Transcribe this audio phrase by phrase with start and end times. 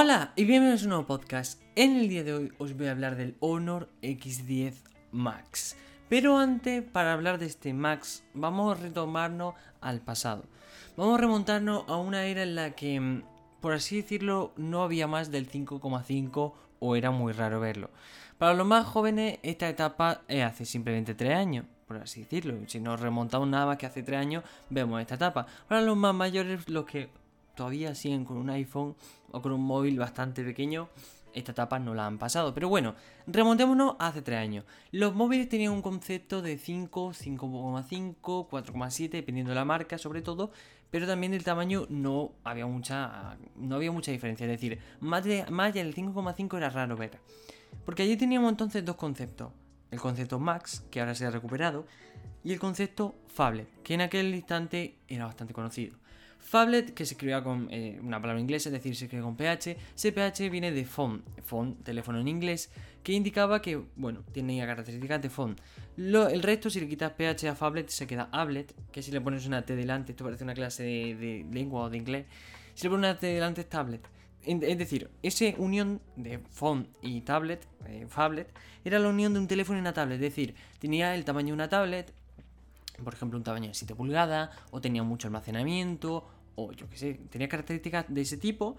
[0.00, 1.60] Hola y bienvenidos a un nuevo podcast.
[1.74, 4.74] En el día de hoy os voy a hablar del Honor X10
[5.10, 5.76] Max.
[6.08, 10.44] Pero antes, para hablar de este Max, vamos a retomarnos al pasado.
[10.96, 13.22] Vamos a remontarnos a una era en la que, mm,
[13.60, 17.90] por así decirlo, no había más del 5,5 o era muy raro verlo.
[18.38, 22.54] Para los más jóvenes, esta etapa es hace simplemente 3 años, por así decirlo.
[22.68, 25.48] Si nos remontamos nada más que hace 3 años, vemos esta etapa.
[25.66, 27.10] Para los más mayores, los que
[27.58, 28.94] todavía siguen con un iPhone
[29.32, 30.88] o con un móvil bastante pequeño,
[31.34, 32.54] esta etapa no la han pasado.
[32.54, 32.94] Pero bueno,
[33.26, 34.64] remontémonos a hace 3 años.
[34.92, 40.52] Los móviles tenían un concepto de 5, 5,5, 4,7, dependiendo de la marca sobre todo,
[40.90, 44.46] pero también del tamaño no había mucha, no había mucha diferencia.
[44.46, 47.18] Es decir, más, allá del 5,5 era raro ver.
[47.84, 49.52] Porque allí teníamos entonces dos conceptos.
[49.90, 51.86] El concepto Max, que ahora se ha recuperado,
[52.44, 55.96] y el concepto Fablet, que en aquel instante era bastante conocido.
[56.38, 59.76] Fablet, que se escribía con eh, una palabra inglesa, es decir, se escribe con PH.
[59.94, 62.70] CPH viene de phone, phone, teléfono en inglés,
[63.02, 65.56] que indicaba que, bueno, tenía características de phone.
[65.96, 69.46] el resto, si le quitas PH a Fablet, se queda Ablet, que si le pones
[69.46, 72.26] una T delante, esto parece una clase de, lengua o de inglés.
[72.74, 74.08] Si le pones una T delante, es tablet.
[74.44, 78.06] Es decir, esa unión de phone y tablet, eh,
[78.84, 80.14] era la unión de un teléfono y una tablet.
[80.14, 82.14] Es decir, tenía el tamaño de una tablet,
[83.02, 87.14] por ejemplo, un tamaño de 7 pulgadas, o tenía mucho almacenamiento, o yo qué sé,
[87.30, 88.76] tenía características de ese tipo,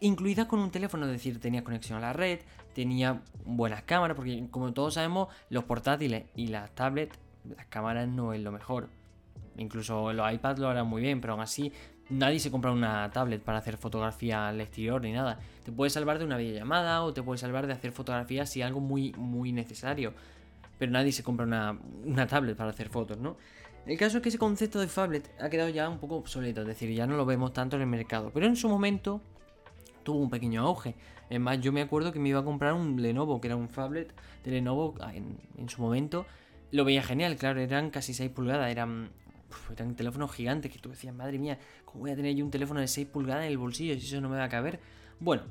[0.00, 2.40] incluidas con un teléfono, es decir, tenía conexión a la red,
[2.74, 7.18] tenía buenas cámaras, porque como todos sabemos, los portátiles y las tablets,
[7.56, 8.88] las cámaras no es lo mejor.
[9.56, 11.72] Incluso los iPads lo harán muy bien, pero aún así
[12.10, 15.40] nadie se compra una tablet para hacer fotografía al exterior ni nada.
[15.64, 18.80] Te puede salvar de una videollamada o te puede salvar de hacer fotografías si algo
[18.80, 20.14] muy, muy necesario
[20.78, 23.36] pero nadie se compra una, tablet para hacer fotos, ¿no?
[23.86, 26.66] El caso es que ese concepto de tablet ha quedado ya un poco obsoleto, es
[26.66, 29.22] decir, ya no lo vemos tanto en el mercado, pero en su momento
[30.02, 30.94] tuvo un pequeño auge.
[31.30, 33.68] Es más, yo me acuerdo que me iba a comprar un Lenovo, que era un
[33.68, 34.12] phablet
[34.44, 36.26] de Lenovo en, su momento.
[36.70, 39.10] Lo veía genial, claro, eran casi 6 pulgadas, eran,
[39.70, 42.80] eran teléfonos gigantes que tú decías, madre mía, ¿cómo voy a tener yo un teléfono
[42.80, 44.80] de 6 pulgadas en el bolsillo si eso no me va a caber?
[45.20, 45.42] Bueno,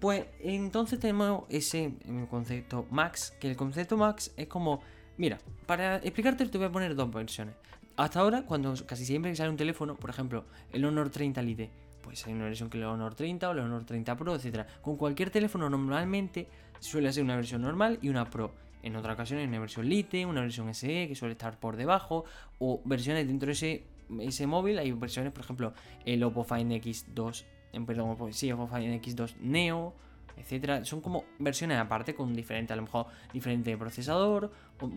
[0.00, 1.94] pues entonces tenemos ese
[2.30, 4.80] concepto Max, que el concepto Max es como,
[5.16, 7.54] mira, para explicarte te voy a poner dos versiones.
[7.96, 11.70] Hasta ahora, cuando casi siempre sale un teléfono, por ejemplo, el Honor 30 Lite,
[12.02, 14.66] pues hay una versión que el Honor 30 o el Honor 30 Pro, etc.
[14.82, 16.48] Con cualquier teléfono normalmente
[16.78, 18.52] suele ser una versión normal y una Pro.
[18.82, 22.24] En otras ocasiones una versión Lite, una versión SE que suele estar por debajo,
[22.58, 23.84] o versiones dentro de ese,
[24.20, 24.78] ese móvil.
[24.78, 25.72] Hay versiones, por ejemplo,
[26.04, 27.44] el Oppo Find X2
[27.86, 29.94] perdón, pues sí, Find X2 Neo,
[30.36, 30.84] etcétera.
[30.84, 34.52] Son como versiones aparte con diferente, a lo mejor diferente procesador.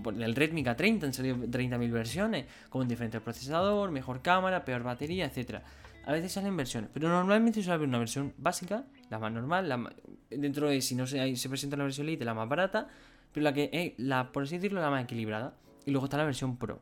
[0.06, 5.64] El Redmi K30 han salido 30.000 versiones con diferente procesador, mejor cámara, peor batería, etcétera.
[6.06, 9.94] A veces salen versiones, pero normalmente suele haber una versión básica, la más normal,
[10.32, 12.88] dentro de si no se, se presenta la versión Lite, la más barata,
[13.32, 15.54] pero la que es, la, por así decirlo, la más equilibrada.
[15.86, 16.82] Y luego está la versión Pro.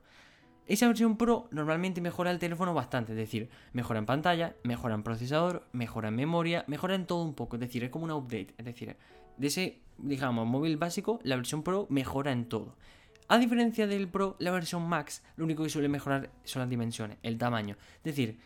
[0.69, 5.02] Esa versión Pro normalmente mejora el teléfono bastante, es decir, mejora en pantalla, mejora en
[5.02, 8.53] procesador, mejora en memoria, mejora en todo un poco, es decir, es como un update,
[8.56, 8.96] es decir,
[9.38, 12.75] de ese, digamos, móvil básico, la versión Pro mejora en todo.
[13.28, 17.18] A diferencia del Pro, la versión Max, lo único que suele mejorar son las dimensiones,
[17.24, 17.75] el tamaño.
[17.97, 18.38] Es decir,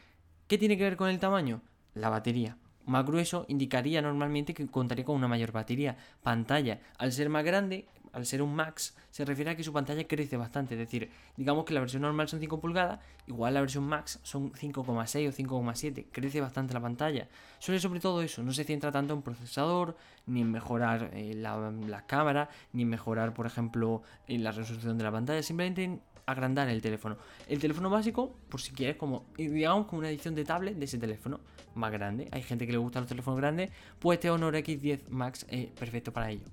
[0.47, 1.61] ¿qué tiene que ver con el tamaño?
[1.93, 2.55] La batería.
[2.85, 5.97] Más grueso indicaría normalmente que contaría con una mayor batería.
[6.21, 10.07] Pantalla, al ser más grande, al ser un Max, se refiere a que su pantalla
[10.07, 10.75] crece bastante.
[10.75, 14.53] Es decir, digamos que la versión normal son 5 pulgadas, igual la versión Max son
[14.53, 16.05] 5,6 o 5,7.
[16.11, 17.27] Crece bastante la pantalla.
[17.59, 19.97] Suele sobre todo eso, no se centra tanto en procesador,
[20.27, 25.11] ni en mejorar eh, la, cámara, ni en mejorar, por ejemplo, la resolución de la
[25.11, 25.41] pantalla.
[25.41, 27.17] Simplemente en agrandar el teléfono.
[27.47, 30.97] El teléfono básico, por si quieres, como digamos como una edición de tablet de ese
[30.97, 31.39] teléfono
[31.75, 32.29] más grande.
[32.31, 36.13] Hay gente que le gusta los teléfonos grandes, pues este Honor X10 Max es perfecto
[36.13, 36.45] para ello.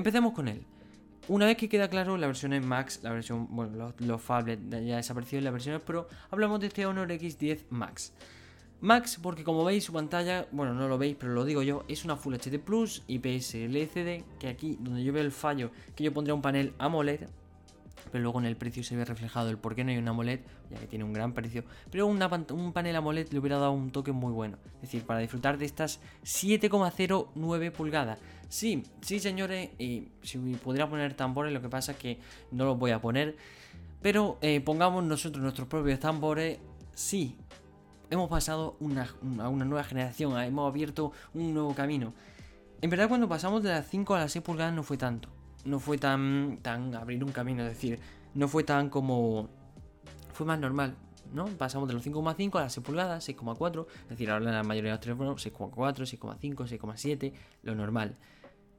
[0.00, 0.62] Empecemos con él.
[1.28, 4.96] Una vez que queda claro la versión Max, la versión, bueno, los, los phablets ya
[4.96, 8.14] desaparecido la versión Pro, hablamos de este Honor X10 Max.
[8.80, 12.06] Max, porque como veis su pantalla, bueno, no lo veis, pero lo digo yo, es
[12.06, 16.14] una Full HD Plus IPS LCD, que aquí donde yo veo el fallo, que yo
[16.14, 17.28] pondría un panel AMOLED,
[18.10, 20.40] pero luego en el precio se ve reflejado el por qué no hay una AMOLED,
[20.70, 21.64] ya que tiene un gran precio.
[21.90, 24.58] Pero un panel AMOLED le hubiera dado un toque muy bueno.
[24.76, 28.18] Es decir, para disfrutar de estas 7,09 pulgadas.
[28.48, 32.18] Sí, sí señores, y si pudiera poner tambores, lo que pasa es que
[32.50, 33.36] no los voy a poner.
[34.02, 36.58] Pero eh, pongamos nosotros nuestros propios tambores,
[36.94, 37.36] sí.
[38.10, 38.76] Hemos pasado
[39.38, 42.12] a una nueva generación, hemos abierto un nuevo camino.
[42.82, 45.28] En verdad cuando pasamos de las 5 a las 6 pulgadas no fue tanto
[45.64, 47.98] no fue tan, tan abrir un camino, es decir,
[48.34, 49.48] no fue tan como...
[50.32, 50.96] Fue más normal.
[51.32, 51.46] ¿no?
[51.46, 54.96] Pasamos de los 5,5 a las 6 pulgadas, 6,4, es decir, ahora la mayoría de
[54.96, 58.16] los teléfonos 6,4, 6,5, 6,7, lo normal.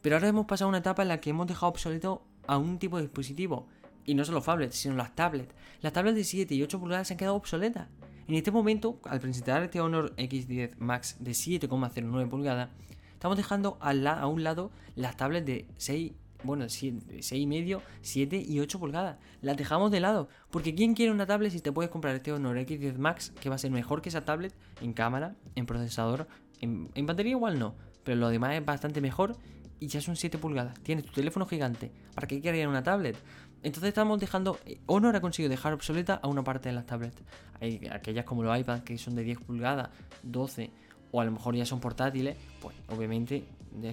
[0.01, 2.97] Pero ahora hemos pasado una etapa en la que hemos dejado obsoleto a un tipo
[2.97, 3.67] de dispositivo.
[4.03, 5.53] Y no solo phablets, sino las tablets.
[5.81, 7.87] Las tablets de 7 y 8 pulgadas se han quedado obsoletas.
[8.27, 12.69] En este momento, al presentar este Honor X10 Max de 7,09 pulgadas,
[13.13, 16.13] estamos dejando a, un lado las tablets de 6,
[16.43, 19.17] bueno, 6,5, 7 y 8 pulgadas.
[19.41, 20.29] Las dejamos de lado.
[20.49, 23.55] Porque ¿quién quiere una tablet si te puedes comprar este Honor X10 Max que va
[23.55, 26.27] a ser mejor que esa tablet en cámara, en procesador,
[26.59, 29.35] en, en batería igual no, pero lo demás es bastante mejor
[29.79, 30.79] y ya son 7 pulgadas.
[30.81, 31.91] Tienes tu teléfono gigante.
[32.13, 33.17] ¿Para qué querían una tablet?
[33.63, 34.59] Entonces estamos dejando.
[34.65, 37.21] Eh, Honor ha conseguido dejar obsoleta a una parte de las tablets.
[37.59, 39.89] Hay aquellas como los iPads que son de 10 pulgadas,
[40.23, 40.71] 12,
[41.11, 43.43] o a lo mejor ya son portátiles, pues obviamente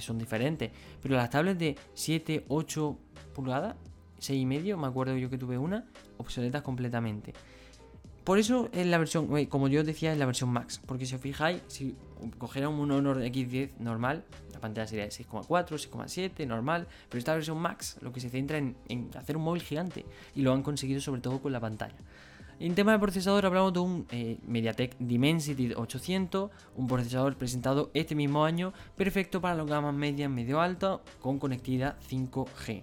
[0.01, 0.71] son diferentes.
[1.03, 2.99] Pero las tablets de 7, 8
[3.35, 3.77] pulgadas,
[4.19, 5.85] 6 y medio, me acuerdo yo que tuve una,
[6.19, 7.33] obsoletas completamente.
[8.29, 10.83] Por eso es la versión, como yo decía, es la versión Max.
[10.85, 11.97] Porque si os fijáis, si
[12.37, 14.23] cogiera un Honor X10 normal,
[14.53, 16.87] la pantalla sería de 6,4, 6,7, normal.
[17.09, 18.77] Pero esta versión Max lo que se centra en,
[19.17, 20.05] hacer un móvil gigante.
[20.35, 21.97] Y lo han conseguido sobre todo con la pantalla.
[22.61, 28.17] En tema de procesador hablamos de un eh, MediaTek Dimensity 800, un procesador presentado este
[28.17, 32.83] mismo año, perfecto para las gamas medias medio alta con conectividad 5G.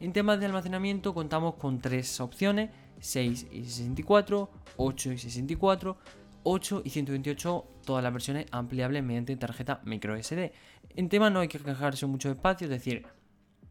[0.00, 2.70] En temas de almacenamiento contamos con tres opciones,
[3.00, 5.98] 6 y 64, 8 y 64,
[6.44, 10.50] 8 y 128, todas las versiones ampliables mediante tarjeta microSD.
[10.96, 13.04] En tema no hay que quejarse mucho espacio, es decir,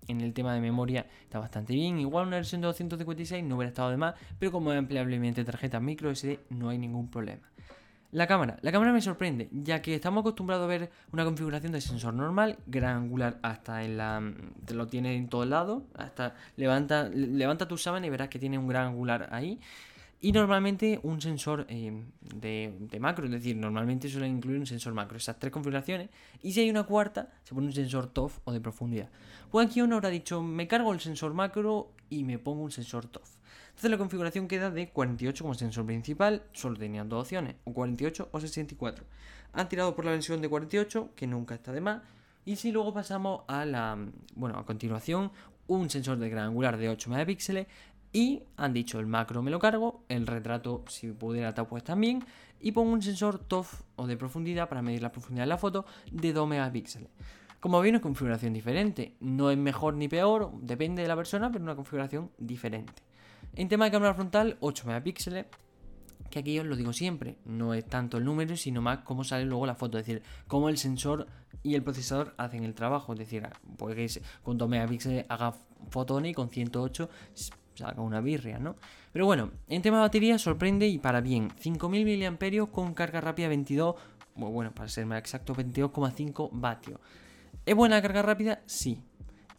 [0.09, 1.99] en el tema de memoria está bastante bien.
[1.99, 5.45] Igual una versión de 256 no hubiera estado de más, pero como es ampliable mediante
[5.45, 7.49] tarjeta microSD no hay ningún problema.
[8.11, 8.57] La cámara.
[8.61, 12.57] La cámara me sorprende, ya que estamos acostumbrados a ver una configuración de sensor normal,
[12.65, 14.33] gran angular hasta en la...
[14.65, 18.57] te lo tiene en todos lados, hasta levanta, levanta tu sábana y verás que tiene
[18.57, 19.59] un gran angular ahí.
[20.21, 22.03] Y normalmente un sensor eh,
[22.35, 26.09] de, macro, es decir, normalmente suele incluir un sensor macro, esas tres configuraciones.
[26.41, 29.09] Y si hay una cuarta, se pone un sensor TOF o de profundidad.
[29.53, 33.37] Aquí uno habrá dicho, me cargo el sensor macro y me pongo un sensor TOF.
[33.69, 38.27] Entonces la configuración queda de 48 como sensor principal, solo tenían dos opciones, o 48
[38.29, 39.05] o 64.
[39.53, 42.01] Han tirado por la versión de 48, que nunca está de más.
[42.45, 43.97] Y si luego pasamos a la,
[44.35, 45.31] bueno, a continuación,
[45.67, 47.67] un sensor de gran angular de 8 megapíxeles
[48.11, 52.23] y han dicho el macro me lo cargo, el retrato si pudiera pues también.
[52.59, 55.85] Y pongo un sensor TOF o de profundidad para medir la profundidad de la foto
[56.11, 57.09] de 2 megapíxeles.
[57.59, 59.15] Como veis, una configuración diferente.
[59.19, 63.01] No es mejor ni peor, depende de la persona, pero una configuración diferente.
[63.55, 65.45] En tema de cámara frontal, 8 megapíxeles.
[66.29, 69.45] Que aquí os lo digo siempre, no es tanto el número, sino más cómo sale
[69.45, 69.97] luego la foto.
[69.97, 71.27] Es decir, cómo el sensor
[71.63, 73.13] y el procesador hacen el trabajo.
[73.13, 73.47] Es decir,
[73.77, 75.55] puede que con 2 megapíxeles haga
[75.89, 77.09] fotones y con 108
[77.81, 78.75] haga una birria, ¿no?
[79.11, 81.49] Pero bueno, en tema de batería sorprende y para bien.
[81.59, 83.95] 5000 mAh con carga rápida 22,
[84.35, 86.99] bueno, para ser más exacto, 22,5 vatios.
[87.65, 88.61] ¿Es buena carga rápida?
[88.65, 89.01] Sí.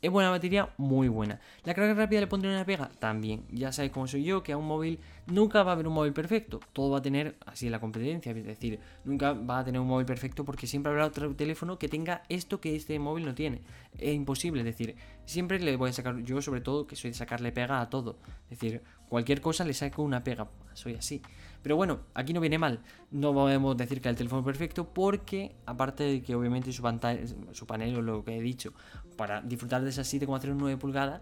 [0.02, 0.70] ¿Es buena batería?
[0.78, 1.40] Muy buena.
[1.64, 2.90] ¿La carga rápida le pondré una pega?
[2.98, 3.44] También.
[3.50, 4.98] Ya sabéis cómo soy yo, que a un móvil
[5.30, 6.60] nunca va a haber un móvil perfecto.
[6.72, 8.32] Todo va a tener así la competencia.
[8.32, 11.88] Es decir, nunca va a tener un móvil perfecto porque siempre habrá otro teléfono que
[11.88, 13.62] tenga esto que este móvil no tiene.
[13.98, 14.60] Es imposible.
[14.60, 17.80] Es decir, siempre le voy a sacar, yo sobre todo, que soy de sacarle pega
[17.80, 18.18] a todo.
[18.50, 20.48] Es decir, cualquier cosa le saco una pega.
[20.74, 21.22] Soy así.
[21.62, 22.80] Pero bueno, aquí no viene mal.
[23.10, 27.20] No podemos decir que el teléfono perfecto porque, aparte de que obviamente su pantalla,
[27.52, 28.72] su panel o lo que he dicho,
[29.16, 31.20] para disfrutar de esas 7,09 pulgadas,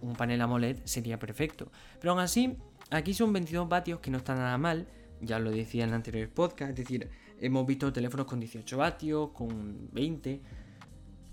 [0.00, 1.70] un panel AMOLED sería perfecto.
[2.00, 2.56] Pero aún así,
[2.90, 4.86] aquí son 22 vatios que no está nada mal.
[5.20, 7.08] Ya lo decía en el anterior podcast, es decir,
[7.40, 10.40] hemos visto teléfonos con 18 vatios, con 20.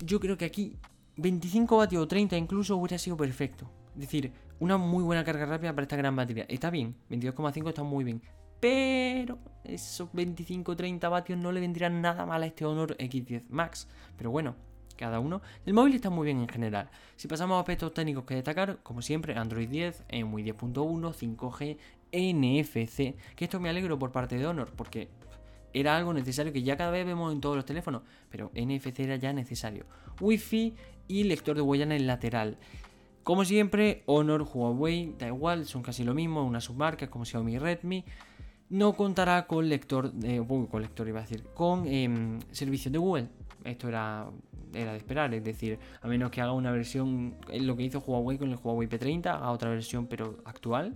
[0.04, 0.76] Yo creo que aquí
[1.16, 3.70] 25 vatios o 30 incluso hubiera sido perfecto.
[3.94, 6.46] Es decir, una muy buena carga rápida para esta gran batería.
[6.48, 8.22] Está bien, 22,5 está muy bien.
[8.60, 13.88] Pero esos 25-30 vatios no le vendrían nada mal a este Honor X10 Max.
[14.16, 14.54] Pero bueno,
[15.02, 15.42] cada uno.
[15.66, 16.88] El móvil está muy bien en general.
[17.16, 21.76] Si pasamos a aspectos técnicos que destacar, como siempre, Android 10, EMUI 10.1, 5G,
[22.12, 23.16] NFC.
[23.34, 25.08] Que esto me alegro por parte de Honor, porque
[25.74, 29.16] era algo necesario que ya cada vez vemos en todos los teléfonos, pero NFC era
[29.16, 29.86] ya necesario.
[30.20, 30.74] Wi-Fi
[31.08, 32.58] y lector de huella en el lateral.
[33.24, 38.04] Como siempre, Honor, Huawei, da igual, son casi lo mismo, una submarca como Xiaomi Redmi
[38.72, 43.28] no contará con lector, de, con lector iba a decir, con eh, servicio de Google.
[43.64, 44.26] Esto era,
[44.72, 48.38] era de esperar, es decir, a menos que haga una versión, lo que hizo Huawei
[48.38, 50.94] con el Huawei P30, haga otra versión pero actual,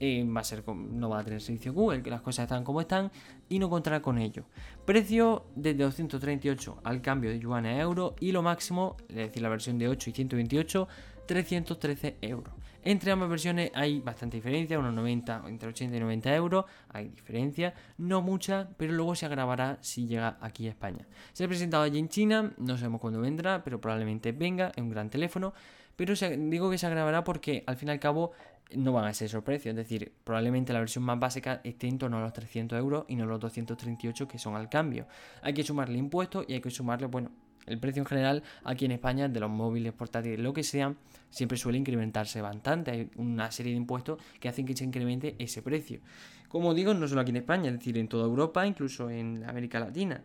[0.00, 2.80] eh, va a ser, no va a tener servicio Google, que las cosas están como
[2.80, 3.12] están
[3.50, 4.44] y no contará con ello.
[4.86, 9.50] Precio desde 238 al cambio de yuan a euro y lo máximo, es decir, la
[9.50, 10.88] versión de 8 y 128,
[11.26, 12.54] 313 euros.
[12.86, 17.72] Entre ambas versiones hay bastante diferencia, unos 90, entre 80 y 90 euros, hay diferencia,
[17.96, 21.06] no mucha, pero luego se agravará si llega aquí a España.
[21.32, 24.90] Se ha presentado allí en China, no sabemos cuándo vendrá, pero probablemente venga, es un
[24.90, 25.54] gran teléfono,
[25.96, 28.32] pero digo que se agravará porque al fin y al cabo
[28.72, 31.98] no van a ser esos precios, es decir, probablemente la versión más básica esté en
[31.98, 35.06] torno a los 300 euros y no los 238 que son al cambio.
[35.42, 37.30] Hay que sumarle impuestos y hay que sumarle, bueno,
[37.66, 40.94] el precio en general aquí en España de los móviles, portátiles, lo que sea,
[41.30, 42.90] siempre suele incrementarse bastante.
[42.90, 46.00] Hay una serie de impuestos que hacen que se incremente ese precio.
[46.48, 49.80] Como digo, no solo aquí en España, es decir, en toda Europa, incluso en América
[49.80, 50.22] Latina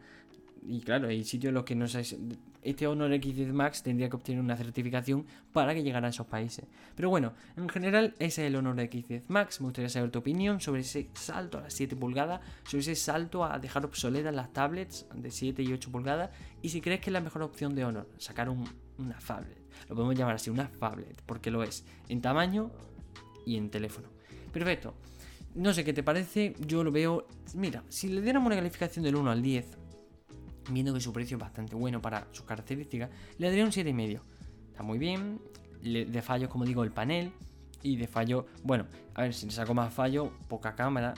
[0.61, 2.15] y claro, hay sitios en los que no sabes.
[2.61, 6.65] Este Honor X10 Max tendría que obtener una certificación para que llegara a esos países.
[6.95, 9.61] Pero bueno, en general, ese es el Honor X10 Max.
[9.61, 13.45] Me gustaría saber tu opinión sobre ese salto a las 7 pulgadas, sobre ese salto
[13.45, 16.31] a dejar obsoletas las tablets de 7 y 8 pulgadas.
[16.61, 19.57] Y si crees que es la mejor opción de Honor, sacar una phablet.
[19.87, 22.71] Lo podemos llamar así, una phablet, porque lo es en tamaño
[23.45, 24.09] y en teléfono.
[24.51, 24.93] Perfecto.
[25.55, 27.25] No sé qué te parece, yo lo veo.
[27.55, 29.77] Mira, si le diéramos una calificación del 1 al 10,
[30.69, 34.21] viendo que su precio es bastante bueno para sus características, le daría un 7,5.
[34.71, 35.39] Está muy bien,
[35.81, 37.31] de fallos como digo el panel,
[37.81, 38.85] y de fallo, bueno,
[39.15, 41.13] a ver, si le saco más fallo, poca cámara,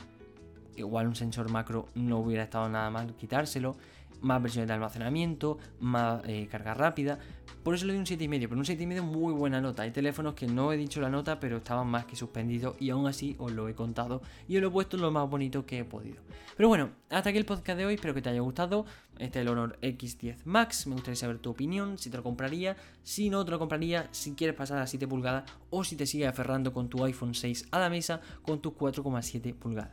[0.75, 3.75] igual un sensor macro no hubiera estado nada mal quitárselo,
[4.21, 7.19] más versiones de almacenamiento, más eh, carga rápida,
[7.63, 9.83] por eso le doy un 7,5, pero un 7,5 es muy buena nota.
[9.83, 13.05] Hay teléfonos que no he dicho la nota, pero estaban más que suspendidos y aún
[13.05, 15.85] así os lo he contado y os lo he puesto lo más bonito que he
[15.85, 16.23] podido.
[16.57, 18.85] Pero bueno, hasta aquí el podcast de hoy, espero que te haya gustado.
[19.19, 22.75] Este es el Honor X10 Max, me gustaría saber tu opinión, si te lo compraría,
[23.03, 26.27] si no te lo compraría, si quieres pasar a 7 pulgadas o si te sigues
[26.27, 29.91] aferrando con tu iPhone 6 a la mesa con tus 4,7 pulgadas.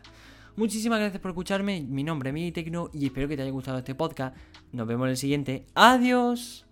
[0.57, 3.95] Muchísimas gracias por escucharme, mi nombre es Tecno y espero que te haya gustado este
[3.95, 4.37] podcast.
[4.73, 5.67] Nos vemos en el siguiente.
[5.75, 6.68] Adiós.